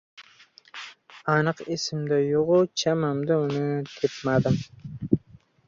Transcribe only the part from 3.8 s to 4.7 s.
tepmadim.